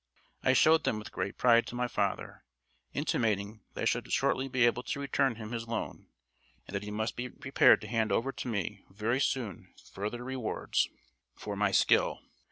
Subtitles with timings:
[0.41, 2.43] I showed them with great pride to my father,
[2.91, 6.07] intimating that I should shortly be able to return him his loan,
[6.67, 10.89] and that he must be prepared to hand over to me very soon further rewards
[11.35, 12.19] for my skill.